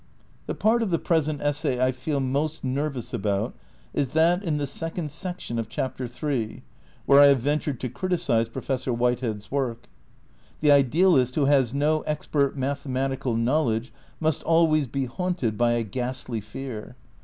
[0.47, 3.53] The part of the present essay I feel most nervous about
[3.93, 6.63] is that in the second section of Chapter III,
[7.05, 9.87] where I have ventured to criticise Professor White head's work.
[10.61, 15.83] The idealist who has no expert math ematical knowledge must always be haunted by a
[15.83, 16.95] ghastly fear.